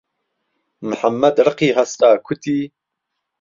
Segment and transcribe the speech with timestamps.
[0.89, 2.59] محەممەد رقی هەستاکوتی